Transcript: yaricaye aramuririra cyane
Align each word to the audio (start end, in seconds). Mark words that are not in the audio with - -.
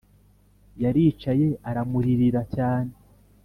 yaricaye 0.83 1.47
aramuririra 1.69 2.41
cyane 2.55 2.93